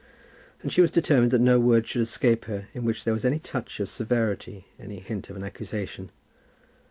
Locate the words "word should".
1.59-2.01